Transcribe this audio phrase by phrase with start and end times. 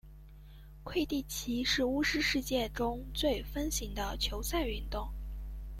[0.83, 5.07] 魁地奇是巫师世界中最风行的球赛运动。